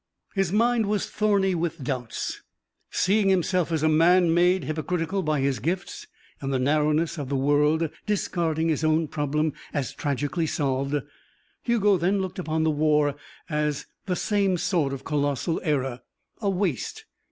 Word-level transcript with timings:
His 0.33 0.51
mind 0.51 0.87
was 0.87 1.07
thorny 1.07 1.53
with 1.53 1.83
doubts. 1.83 2.41
Seeing 2.89 3.29
himself 3.29 3.71
as 3.71 3.83
a 3.83 3.87
man 3.87 4.33
made 4.33 4.63
hypocritical 4.63 5.21
by 5.21 5.41
his 5.41 5.59
gifts 5.59 6.07
and 6.41 6.51
the 6.51 6.57
narrowness 6.57 7.19
of 7.19 7.29
the 7.29 7.35
world, 7.35 7.87
discarding 8.07 8.69
his 8.69 8.83
own 8.83 9.07
problem 9.07 9.53
as 9.75 9.93
tragically 9.93 10.47
solved, 10.47 10.95
Hugo 11.61 11.97
then 11.97 12.19
looked 12.19 12.39
upon 12.39 12.63
the 12.63 12.71
war 12.71 13.13
as 13.47 13.85
the 14.07 14.15
same 14.15 14.57
sort 14.57 14.91
of 14.91 15.03
colossal 15.03 15.61
error. 15.63 16.01
A 16.41 16.49
waste. 16.49 17.05